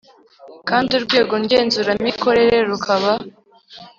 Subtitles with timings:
[0.69, 3.11] kandi Urwego Ngenzuramikorere rukaba